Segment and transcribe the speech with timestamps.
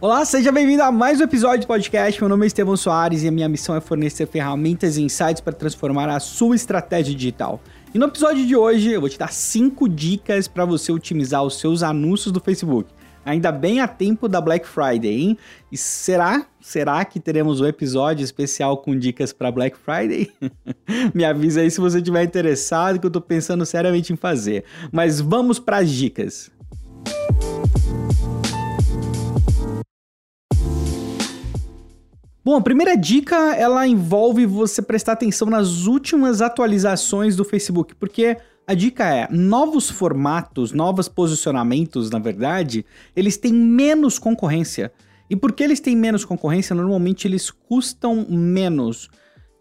[0.00, 2.20] Olá, seja bem-vindo a mais um episódio do podcast.
[2.20, 5.52] Meu nome é Estevão Soares e a minha missão é fornecer ferramentas e insights para
[5.52, 7.60] transformar a sua estratégia digital.
[7.92, 11.58] E no episódio de hoje eu vou te dar 5 dicas para você otimizar os
[11.58, 12.88] seus anúncios do Facebook.
[13.24, 15.38] Ainda bem a tempo da Black Friday, hein?
[15.72, 16.46] E será?
[16.60, 20.30] Será que teremos um episódio especial com dicas para Black Friday?
[21.12, 24.62] Me avisa aí se você estiver interessado, que eu tô pensando seriamente em fazer.
[24.92, 26.52] Mas vamos para as dicas.
[32.48, 38.38] Bom, a primeira dica, ela envolve você prestar atenção nas últimas atualizações do Facebook, porque
[38.66, 44.90] a dica é, novos formatos, novos posicionamentos, na verdade, eles têm menos concorrência.
[45.28, 49.10] E porque eles têm menos concorrência, normalmente eles custam menos.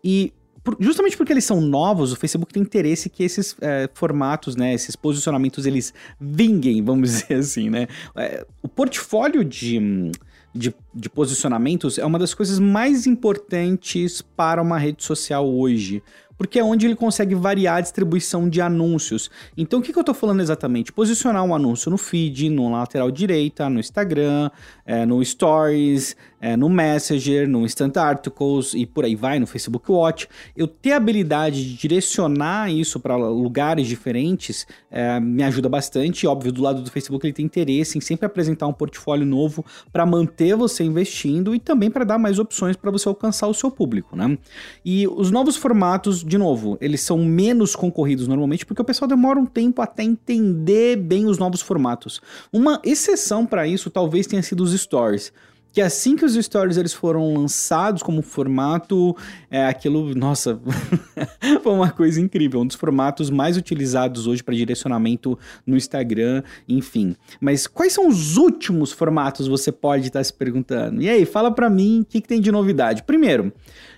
[0.01, 0.31] E
[0.79, 4.95] justamente porque eles são novos, o Facebook tem interesse que esses é, formatos, né, esses
[4.95, 7.87] posicionamentos, eles vinguem, vamos dizer assim, né?
[8.15, 10.09] É, o portfólio de
[10.53, 16.01] de, de posicionamentos é uma das coisas mais importantes para uma rede social hoje
[16.37, 19.29] porque é onde ele consegue variar a distribuição de anúncios.
[19.57, 20.93] Então, o que, que eu estou falando exatamente?
[20.93, 24.51] Posicionar um anúncio no feed, no lateral direita, no Instagram,
[24.85, 29.91] é, no Stories, é, no Messenger, no Instant Articles e por aí vai, no Facebook
[29.91, 30.27] Watch.
[30.55, 36.27] Eu ter a habilidade de direcionar isso para lugares diferentes é, me ajuda bastante.
[36.27, 40.05] Óbvio, do lado do Facebook ele tem interesse em sempre apresentar um portfólio novo para
[40.05, 44.15] manter você investindo e também para dar mais opções para você alcançar o seu público,
[44.15, 44.37] né?
[44.85, 49.39] E os novos formatos de novo, eles são menos concorridos normalmente porque o pessoal demora
[49.39, 52.21] um tempo até entender bem os novos formatos.
[52.51, 55.31] Uma exceção para isso talvez tenha sido os stories
[55.77, 59.15] que assim que os stories eles foram lançados como formato,
[59.51, 60.59] é aquilo, nossa,
[61.61, 67.15] foi uma coisa incrível, um dos formatos mais utilizados hoje para direcionamento no Instagram, enfim.
[67.39, 70.99] Mas quais são os últimos formatos você pode estar tá se perguntando?
[70.99, 73.03] E aí, fala para mim o que, que tem de novidade.
[73.03, 73.53] Primeiro,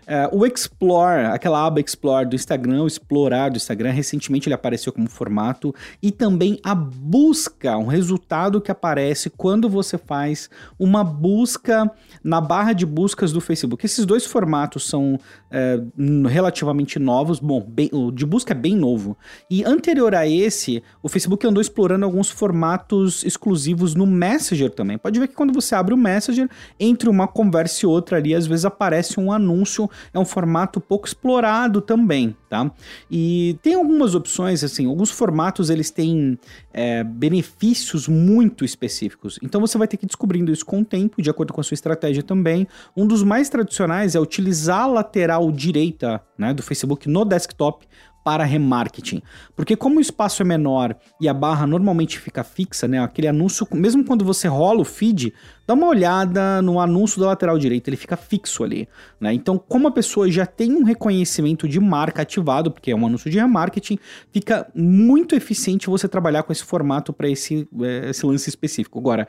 [0.10, 4.92] é, o Explore, aquela aba Explore do Instagram, o explorar do Instagram, recentemente ele apareceu
[4.92, 5.72] como formato
[6.02, 10.50] e também a busca, um resultado que aparece quando você faz
[10.80, 11.92] uma busca
[12.24, 13.86] na barra de buscas do Facebook.
[13.86, 15.20] Esses dois formatos são
[15.52, 15.80] é,
[16.28, 17.40] relativamente novos.
[17.40, 19.16] Bom, bem, o de busca é bem novo.
[19.48, 24.98] E anterior a esse, o Facebook andou explorando alguns formatos exclusivos no Messenger também.
[24.98, 26.50] Pode ver que quando você abre o Messenger,
[26.80, 31.08] entre uma conversa e outra ali, às vezes aparece um anúncio é um formato pouco
[31.08, 32.72] explorado também, tá?
[33.10, 36.38] E tem algumas opções, assim, alguns formatos eles têm
[36.74, 39.40] é, benefícios muito específicos.
[39.44, 41.64] Então você vai ter que ir descobrindo isso com o tempo, de acordo com a
[41.64, 42.68] sua estratégia também.
[42.96, 47.86] Um dos mais tradicionais é utilizar a lateral direita né, do Facebook no desktop
[48.30, 49.24] para remarketing.
[49.56, 53.04] Porque como o espaço é menor e a barra normalmente fica fixa, né?
[53.04, 55.34] Aquele anúncio, mesmo quando você rola o feed,
[55.66, 58.88] dá uma olhada no anúncio da lateral direita, ele fica fixo ali,
[59.20, 59.34] né?
[59.34, 63.32] Então, como a pessoa já tem um reconhecimento de marca ativado, porque é um anúncio
[63.32, 63.98] de remarketing,
[64.32, 69.00] fica muito eficiente você trabalhar com esse formato para esse, eh, esse lance específico.
[69.00, 69.28] Agora,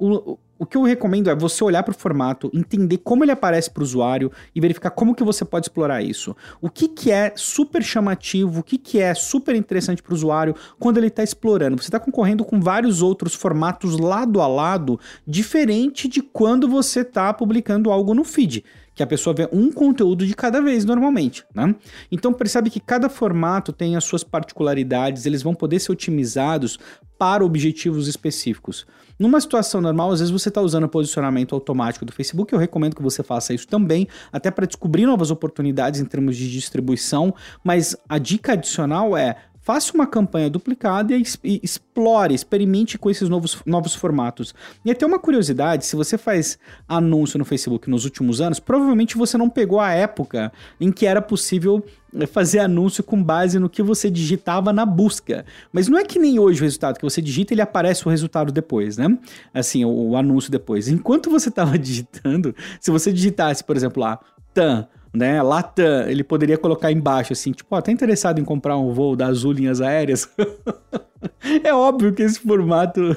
[0.00, 3.70] o, o que eu recomendo é você olhar para o formato, entender como ele aparece
[3.70, 6.36] para o usuário e verificar como que você pode explorar isso.
[6.60, 10.54] O que, que é super chamativo, o que, que é super interessante para o usuário
[10.78, 11.80] quando ele está explorando.
[11.80, 17.32] Você está concorrendo com vários outros formatos lado a lado, diferente de quando você está
[17.32, 18.62] publicando algo no feed
[18.94, 21.74] que a pessoa vê um conteúdo de cada vez normalmente, né?
[22.10, 26.78] Então percebe que cada formato tem as suas particularidades, eles vão poder ser otimizados
[27.18, 28.86] para objetivos específicos.
[29.18, 32.96] Numa situação normal, às vezes você está usando o posicionamento automático do Facebook, eu recomendo
[32.96, 37.94] que você faça isso também, até para descobrir novas oportunidades em termos de distribuição, mas
[38.08, 43.94] a dica adicional é Faça uma campanha duplicada e explore, experimente com esses novos, novos
[43.94, 44.54] formatos.
[44.84, 49.36] E até uma curiosidade: se você faz anúncio no Facebook nos últimos anos, provavelmente você
[49.36, 50.50] não pegou a época
[50.80, 51.84] em que era possível
[52.14, 55.44] eh, fazer anúncio com base no que você digitava na busca.
[55.70, 58.50] Mas não é que nem hoje o resultado que você digita ele aparece o resultado
[58.50, 59.18] depois, né?
[59.52, 60.88] Assim, o, o anúncio depois.
[60.88, 64.18] Enquanto você estava digitando, se você digitasse, por exemplo, lá,
[64.54, 65.42] tan né?
[65.42, 69.26] Latam, ele poderia colocar embaixo assim, tipo, ó, tá interessado em comprar um voo da
[69.26, 70.28] Azul Linhas Aéreas?
[71.64, 73.16] é óbvio que esse formato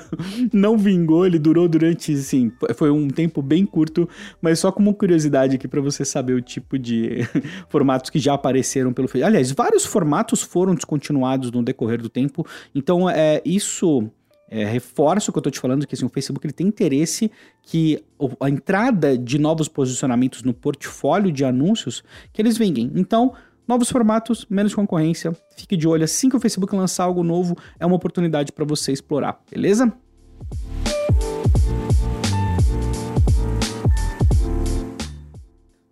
[0.52, 4.10] não vingou, ele durou durante, sim, foi um tempo bem curto,
[4.42, 7.28] mas só como curiosidade aqui para você saber o tipo de
[7.70, 9.08] formatos que já apareceram pelo.
[9.24, 14.10] Aliás, vários formatos foram descontinuados no decorrer do tempo, então é isso
[14.50, 17.32] é, reforço o que eu estou te falando, que assim, o Facebook ele tem interesse
[17.62, 18.04] que
[18.40, 22.92] a entrada de novos posicionamentos no portfólio de anúncios, que eles vinguem.
[22.96, 23.34] Então,
[23.68, 26.04] novos formatos, menos concorrência, fique de olho.
[26.04, 29.92] Assim que o Facebook lançar algo novo, é uma oportunidade para você explorar, beleza?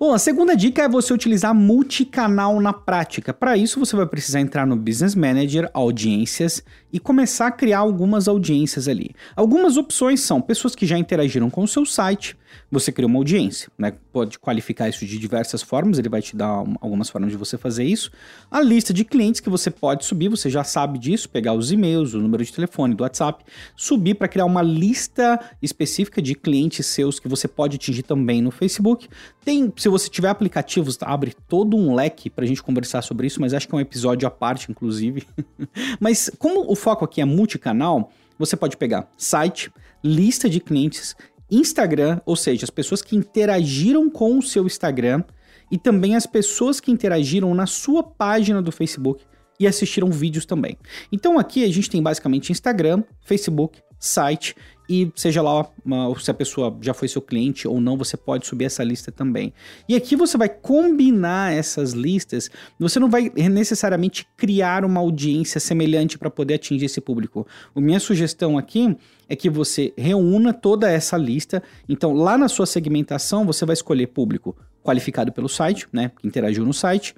[0.01, 3.31] Bom, a segunda dica é você utilizar multicanal na prática.
[3.31, 8.27] Para isso, você vai precisar entrar no Business Manager, audiências e começar a criar algumas
[8.27, 9.11] audiências ali.
[9.35, 12.35] Algumas opções são pessoas que já interagiram com o seu site,
[12.71, 13.93] você cria uma audiência, né?
[14.11, 17.83] Pode qualificar isso de diversas formas, ele vai te dar algumas formas de você fazer
[17.83, 18.11] isso.
[18.49, 22.13] A lista de clientes que você pode subir, você já sabe disso, pegar os e-mails,
[22.13, 23.43] o número de telefone, do WhatsApp,
[23.75, 28.51] subir para criar uma lista específica de clientes seus que você pode atingir também no
[28.51, 29.09] Facebook.
[29.43, 33.41] Tem, se você tiver aplicativos, abre todo um leque para a gente conversar sobre isso,
[33.41, 35.27] mas acho que é um episódio à parte, inclusive.
[35.99, 39.71] mas como o foco aqui é multicanal, você pode pegar site,
[40.03, 41.15] lista de clientes
[41.51, 45.23] Instagram, ou seja, as pessoas que interagiram com o seu Instagram
[45.69, 49.23] e também as pessoas que interagiram na sua página do Facebook
[49.59, 50.77] e assistiram vídeos também.
[51.11, 54.55] Então aqui a gente tem basicamente Instagram, Facebook, site
[54.91, 58.45] e seja lá uma, se a pessoa já foi seu cliente ou não, você pode
[58.45, 59.53] subir essa lista também.
[59.87, 66.17] E aqui você vai combinar essas listas, você não vai necessariamente criar uma audiência semelhante
[66.17, 67.47] para poder atingir esse público.
[67.73, 68.93] A minha sugestão aqui
[69.29, 71.63] é que você reúna toda essa lista.
[71.87, 76.65] Então, lá na sua segmentação, você vai escolher público qualificado pelo site, né, que interagiu
[76.65, 77.15] no site,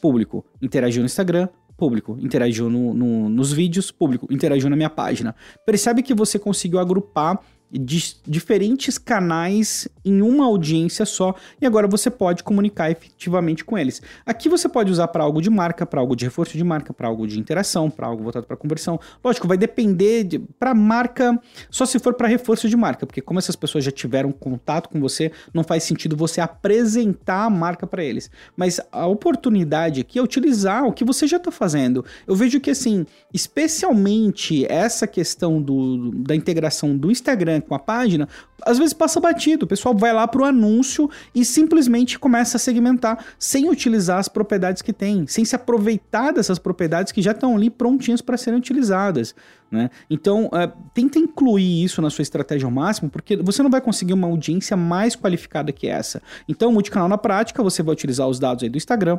[0.00, 1.48] público interagiu no Instagram,
[1.78, 5.34] público interagiu no, no, nos vídeos, público interagiu na minha página.
[5.64, 12.42] Percebe que você conseguiu agrupar diferentes canais em uma audiência só e agora você pode
[12.42, 14.00] comunicar efetivamente com eles.
[14.24, 17.08] Aqui você pode usar para algo de marca, para algo de reforço de marca, para
[17.08, 18.98] algo de interação, para algo voltado para conversão.
[19.22, 21.38] Lógico, vai depender de, para marca,
[21.70, 24.98] só se for para reforço de marca, porque como essas pessoas já tiveram contato com
[24.98, 28.30] você, não faz sentido você apresentar a marca para eles.
[28.56, 32.04] Mas a oportunidade aqui é utilizar o que você já está fazendo.
[32.26, 38.28] Eu vejo que assim, especialmente essa questão do, da integração do Instagram com a página,
[38.62, 39.64] às vezes passa batido.
[39.64, 44.28] O pessoal vai lá para o anúncio e simplesmente começa a segmentar sem utilizar as
[44.28, 48.58] propriedades que tem, sem se aproveitar dessas propriedades que já estão ali prontinhas para serem
[48.58, 49.34] utilizadas.
[49.70, 49.90] Né?
[50.08, 54.14] Então, uh, tenta incluir isso na sua estratégia ao máximo, porque você não vai conseguir
[54.14, 56.22] uma audiência mais qualificada que essa.
[56.48, 59.18] Então, multicanal na prática, você vai utilizar os dados aí do Instagram,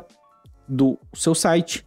[0.68, 1.84] do seu site,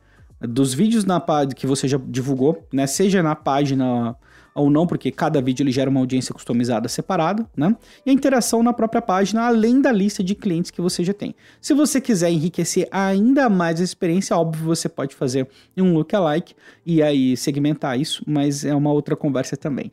[0.48, 1.22] dos vídeos na
[1.56, 2.86] que você já divulgou, né?
[2.86, 4.16] Seja na página
[4.54, 7.76] ou não, porque cada vídeo ele gera uma audiência customizada separada, né?
[8.06, 11.36] E a interação na própria página, além da lista de clientes que você já tem.
[11.62, 15.48] Se você quiser enriquecer ainda mais a experiência, óbvio, você pode fazer
[15.78, 16.54] um lookalike
[16.86, 19.92] e aí segmentar isso, mas é uma outra conversa também.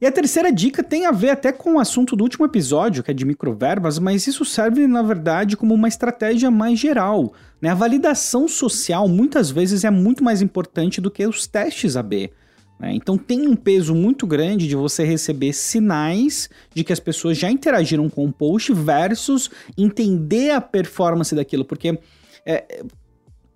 [0.00, 3.10] E a terceira dica tem a ver até com o assunto do último episódio, que
[3.10, 7.34] é de microverbas, mas isso serve, na verdade, como uma estratégia mais geral.
[7.60, 7.68] Né?
[7.68, 12.30] A validação social muitas vezes é muito mais importante do que os testes AB.
[12.78, 12.94] Né?
[12.94, 17.50] Então tem um peso muito grande de você receber sinais de que as pessoas já
[17.50, 21.98] interagiram com o post versus entender a performance daquilo, porque
[22.46, 22.82] é,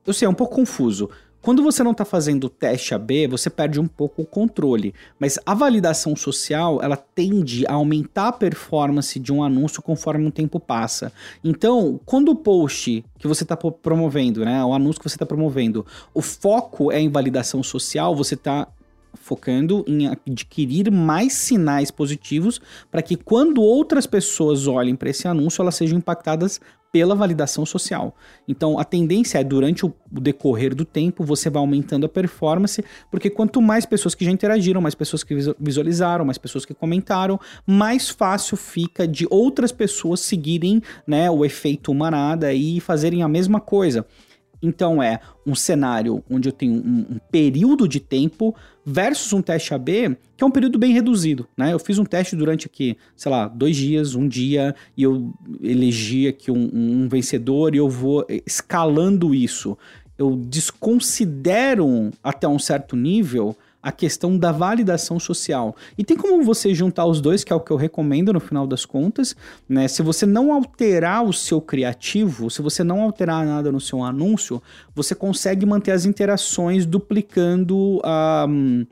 [0.07, 1.09] eu sei, é um pouco confuso.
[1.45, 4.95] Quando você não está fazendo o teste AB, você perde um pouco o controle.
[5.21, 10.31] Mas a validação social, ela tende a aumentar a performance de um anúncio conforme o
[10.31, 11.13] tempo passa.
[11.45, 15.85] Então, quando o post que você está promovendo, né, o anúncio que você está promovendo,
[16.15, 18.67] o foco é em validação social, você está
[19.13, 22.59] focando em adquirir mais sinais positivos
[22.91, 26.59] para que quando outras pessoas olhem para esse anúncio, elas sejam impactadas
[26.95, 28.15] pela validação social.
[28.47, 33.29] Então, a tendência é, durante o decorrer do tempo, você vai aumentando a performance, porque
[33.29, 38.09] quanto mais pessoas que já interagiram, mais pessoas que visualizaram, mais pessoas que comentaram, mais
[38.09, 44.07] fácil fica de outras pessoas seguirem né, o efeito manada e fazerem a mesma coisa.
[44.65, 48.55] Então é um cenário onde eu tenho um, um, período de tempo
[48.85, 51.73] versus um teste AB, que é um período bem reduzido, né?
[51.73, 56.27] Eu fiz um teste durante aqui, sei lá, dois dias, um dia, e eu elegi
[56.27, 59.77] aqui um, um vencedor e eu vou escalando isso.
[60.17, 65.77] Eu desconsidero até um certo nível a questão da validação social.
[65.99, 68.67] E tem como você juntar os dois, que é o que eu recomendo no final
[68.67, 69.37] das contas,
[69.69, 69.87] né?
[69.87, 74.63] Se você não alterar o seu criativo, se você não alterar nada no seu anúncio,
[74.95, 78.47] você consegue manter as interações duplicando a.
[78.49, 78.87] Um,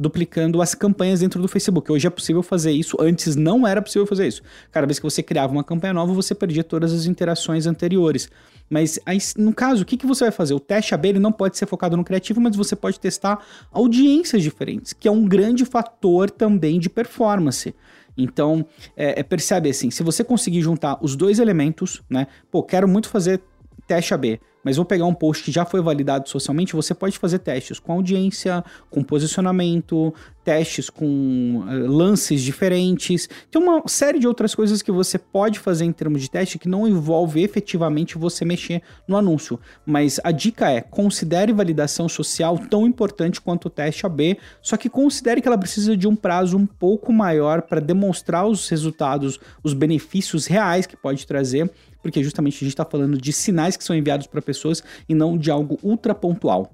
[0.00, 1.92] duplicando as campanhas dentro do Facebook.
[1.92, 4.40] Hoje é possível fazer isso, antes não era possível fazer isso.
[4.72, 8.30] Cada vez que você criava uma campanha nova, você perdia todas as interações anteriores.
[8.70, 10.54] Mas aí, no caso, o que, que você vai fazer?
[10.54, 14.42] O teste AB ele não pode ser focado no criativo, mas você pode testar audiências
[14.42, 17.74] diferentes, que é um grande fator também de performance.
[18.16, 18.64] Então,
[18.96, 22.26] é, é, percebe assim, se você conseguir juntar os dois elementos, né?
[22.50, 23.42] Pô, quero muito fazer
[23.86, 27.38] teste AB, mas vou pegar um post que já foi validado socialmente, você pode fazer
[27.38, 30.14] testes com audiência, com posicionamento,
[30.44, 33.28] testes com uh, lances diferentes.
[33.50, 36.68] Tem uma série de outras coisas que você pode fazer em termos de teste que
[36.68, 39.58] não envolve efetivamente você mexer no anúncio.
[39.84, 44.88] Mas a dica é: considere validação social tão importante quanto o teste AB, só que
[44.88, 49.74] considere que ela precisa de um prazo um pouco maior para demonstrar os resultados, os
[49.74, 51.70] benefícios reais que pode trazer
[52.02, 55.36] porque justamente a gente está falando de sinais que são enviados para pessoas e não
[55.36, 56.72] de algo ultra pontual.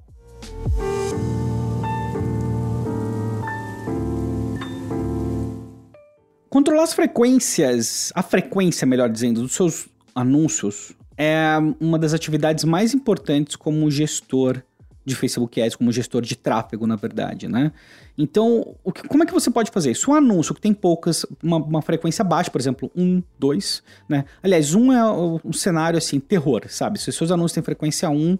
[6.48, 12.94] Controlar as frequências, a frequência, melhor dizendo, dos seus anúncios é uma das atividades mais
[12.94, 14.62] importantes como gestor
[15.06, 17.70] de Facebook Ads, como gestor de tráfego, na verdade, né?
[18.18, 20.10] Então, que, como é que você pode fazer isso?
[20.10, 24.24] Um anúncio que tem poucas, uma, uma frequência baixa, por exemplo, um, dois, né?
[24.42, 25.04] Aliás, um é
[25.44, 27.00] um cenário assim, terror, sabe?
[27.00, 28.38] Se os seus anúncios têm frequência 1, uh,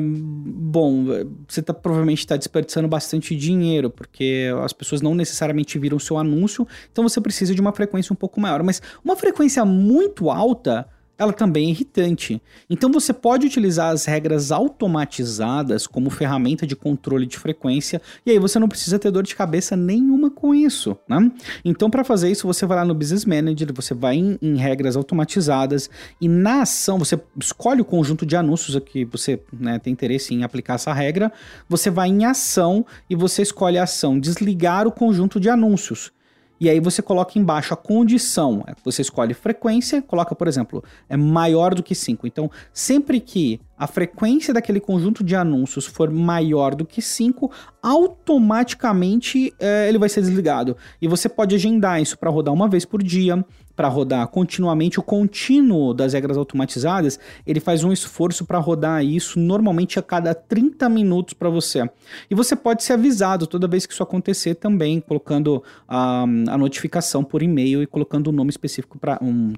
[0.00, 1.04] bom,
[1.48, 6.16] você tá, provavelmente está desperdiçando bastante dinheiro, porque as pessoas não necessariamente viram o seu
[6.16, 8.62] anúncio, então você precisa de uma frequência um pouco maior.
[8.62, 10.86] Mas uma frequência muito alta
[11.18, 12.40] ela também é irritante.
[12.68, 18.38] Então você pode utilizar as regras automatizadas como ferramenta de controle de frequência e aí
[18.38, 21.30] você não precisa ter dor de cabeça nenhuma com isso, né?
[21.64, 24.96] Então para fazer isso você vai lá no Business Manager, você vai em, em, regras
[24.96, 25.88] automatizadas
[26.20, 30.42] e na ação você escolhe o conjunto de anúncios que você né, tem interesse em
[30.42, 31.32] aplicar essa regra,
[31.68, 36.12] você vai em ação e você escolhe a ação desligar o conjunto de anúncios.
[36.62, 38.64] E aí você coloca embaixo a condição.
[38.84, 42.24] Você escolhe frequência, coloca, por exemplo, é maior do que 5.
[42.24, 47.50] Então, sempre que a frequência daquele conjunto de anúncios for maior do que 5,
[47.82, 50.76] automaticamente é, ele vai ser desligado.
[51.00, 55.00] E você pode agendar isso para rodar uma vez por dia, para rodar continuamente.
[55.00, 60.34] O contínuo das regras automatizadas, ele faz um esforço para rodar isso normalmente a cada
[60.34, 61.88] 30 minutos para você.
[62.30, 67.24] E você pode ser avisado toda vez que isso acontecer também, colocando a, a notificação
[67.24, 69.54] por e-mail e colocando um nome específico para um,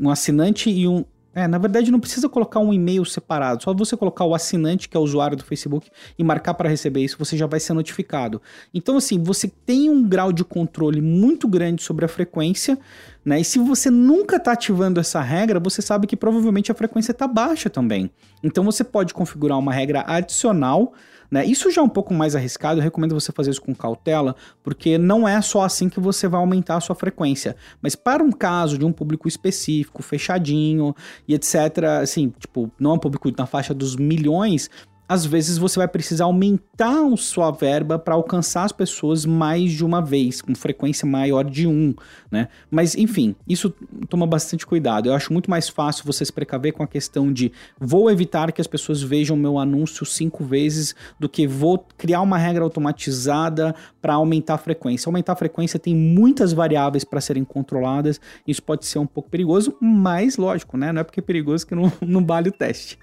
[0.00, 3.96] um assinante e um, é, na verdade não precisa colocar um e-mail separado, só você
[3.96, 7.36] colocar o assinante, que é o usuário do Facebook, e marcar para receber isso, você
[7.36, 8.40] já vai ser notificado.
[8.72, 12.78] Então, assim, você tem um grau de controle muito grande sobre a frequência,
[13.24, 13.40] né?
[13.40, 17.26] E se você nunca está ativando essa regra, você sabe que provavelmente a frequência está
[17.26, 18.10] baixa também.
[18.42, 20.92] Então, você pode configurar uma regra adicional
[21.32, 21.46] né?
[21.46, 24.98] Isso já é um pouco mais arriscado, eu recomendo você fazer isso com cautela, porque
[24.98, 27.56] não é só assim que você vai aumentar a sua frequência.
[27.80, 30.94] Mas para um caso de um público específico, fechadinho
[31.26, 34.68] e etc., assim, tipo, não é um público na faixa dos milhões,
[35.08, 39.84] às vezes você vai precisar aumentar a sua verba para alcançar as pessoas mais de
[39.84, 41.94] uma vez, com frequência maior de um,
[42.30, 42.48] né?
[42.70, 43.74] Mas enfim, isso
[44.08, 45.08] toma bastante cuidado.
[45.08, 48.60] Eu acho muito mais fácil você se precaver com a questão de vou evitar que
[48.60, 54.14] as pessoas vejam meu anúncio cinco vezes do que vou criar uma regra automatizada para
[54.14, 55.08] aumentar a frequência.
[55.08, 59.76] Aumentar a frequência tem muitas variáveis para serem controladas, isso pode ser um pouco perigoso,
[59.80, 60.92] mas lógico, né?
[60.92, 62.98] Não é porque é perigoso que não, não vale o teste.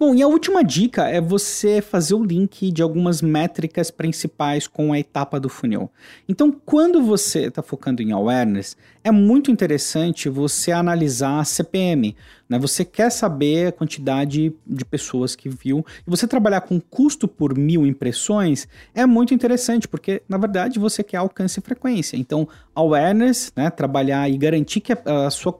[0.00, 4.94] Bom, e a última dica é você fazer o link de algumas métricas principais com
[4.94, 5.90] a etapa do funil.
[6.26, 12.16] Então, quando você está focando em awareness, é muito interessante você analisar a CPM.
[12.50, 12.58] Né?
[12.58, 15.86] Você quer saber a quantidade de pessoas que viu.
[16.04, 21.04] E você trabalhar com custo por mil impressões é muito interessante, porque na verdade você
[21.04, 22.16] quer alcance e frequência.
[22.16, 23.70] Então, awareness, né?
[23.70, 25.58] trabalhar e garantir que a, a sua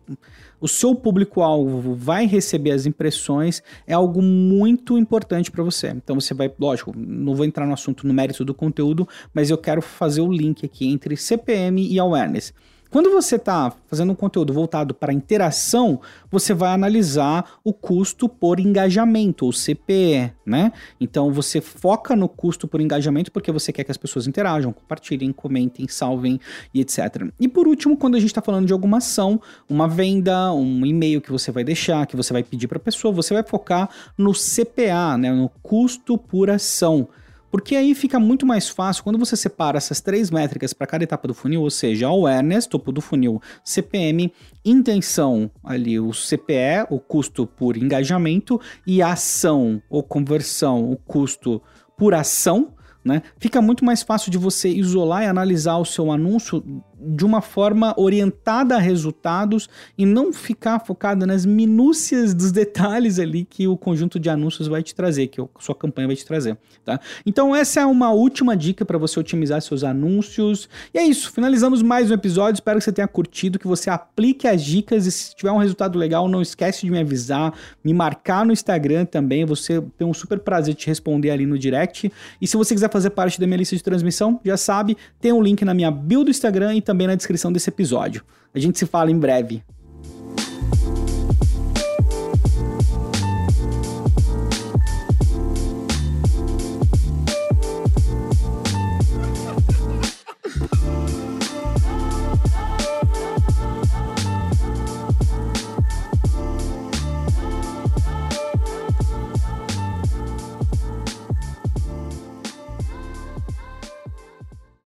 [0.61, 5.89] o seu público-alvo vai receber as impressões é algo muito importante para você.
[5.89, 9.57] Então você vai, lógico, não vou entrar no assunto no mérito do conteúdo, mas eu
[9.57, 12.53] quero fazer o link aqui entre CPM e awareness.
[12.91, 18.59] Quando você está fazendo um conteúdo voltado para interação, você vai analisar o custo por
[18.59, 20.73] engajamento, ou CPE, né?
[21.01, 25.31] Então você foca no custo por engajamento porque você quer que as pessoas interajam, compartilhem,
[25.31, 26.41] comentem, salvem
[26.75, 27.29] e etc.
[27.39, 31.21] E por último, quando a gente está falando de alguma ação, uma venda, um e-mail
[31.21, 34.33] que você vai deixar, que você vai pedir para a pessoa, você vai focar no
[34.33, 35.33] CPA, né?
[35.33, 37.07] No custo por ação.
[37.51, 41.27] Porque aí fica muito mais fácil quando você separa essas três métricas para cada etapa
[41.27, 44.33] do funil, ou seja, awareness, topo do funil, CPM,
[44.65, 51.61] intenção, ali o CPE, o custo por engajamento, e ação ou conversão, o custo
[51.97, 52.73] por ação,
[53.05, 53.23] né?
[53.39, 56.63] Fica muito mais fácil de você isolar e analisar o seu anúncio
[57.01, 63.45] de uma forma orientada a resultados e não ficar focado nas minúcias dos detalhes ali
[63.45, 66.59] que o conjunto de anúncios vai te trazer, que a sua campanha vai te trazer,
[66.85, 67.01] tá?
[67.25, 70.69] Então essa é uma última dica para você otimizar seus anúncios.
[70.93, 74.47] E é isso, finalizamos mais um episódio, espero que você tenha curtido, que você aplique
[74.47, 77.53] as dicas e se tiver um resultado legal, não esquece de me avisar,
[77.83, 81.59] me marcar no Instagram também, você tem um super prazer de te responder ali no
[81.59, 82.13] direct.
[82.41, 85.43] E se você quiser fazer parte da minha lista de transmissão, já sabe, tem um
[85.43, 88.25] link na minha bio do Instagram e também na descrição desse episódio.
[88.53, 89.63] A gente se fala em breve.